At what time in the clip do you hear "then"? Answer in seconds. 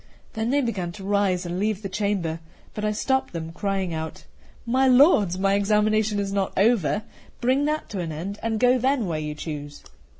0.33-0.49, 8.79-9.05